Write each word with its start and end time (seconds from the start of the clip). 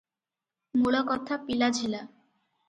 ମୂଳକଥା 0.83 1.37
ପିଲାଝିଲା। 1.51 2.03